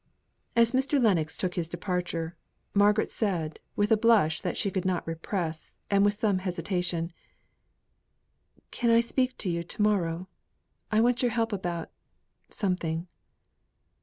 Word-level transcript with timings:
As 0.55 0.71
Mr. 0.71 0.99
Lennox 0.99 1.37
took 1.37 1.53
his 1.53 1.67
departure, 1.67 2.35
Margaret 2.73 3.11
said, 3.11 3.59
with 3.75 3.91
a 3.91 3.95
blush 3.97 4.41
that 4.41 4.57
she 4.57 4.71
could 4.71 4.83
not 4.83 5.05
repress, 5.05 5.75
and 5.91 6.03
with 6.03 6.15
some 6.15 6.39
hesitation, 6.39 7.13
"Can 8.71 8.89
I 8.89 9.01
speak 9.01 9.37
to 9.37 9.47
you 9.51 9.61
to 9.61 9.81
morrow? 9.83 10.27
I 10.91 11.01
want 11.01 11.21
your 11.21 11.29
help 11.29 11.53
about 11.53 11.91
something." 12.49 13.05